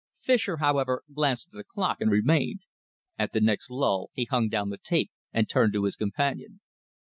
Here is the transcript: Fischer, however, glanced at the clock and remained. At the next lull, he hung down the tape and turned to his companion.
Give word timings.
Fischer, 0.19 0.57
however, 0.57 1.03
glanced 1.13 1.49
at 1.49 1.51
the 1.55 1.63
clock 1.63 2.01
and 2.01 2.09
remained. 2.09 2.61
At 3.19 3.33
the 3.33 3.39
next 3.39 3.69
lull, 3.69 4.09
he 4.13 4.25
hung 4.25 4.49
down 4.49 4.69
the 4.71 4.79
tape 4.79 5.11
and 5.31 5.47
turned 5.47 5.73
to 5.73 5.83
his 5.83 5.95
companion. 5.95 6.59